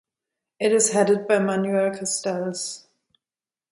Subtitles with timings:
[0.59, 2.87] It is headed by Manuel Castells.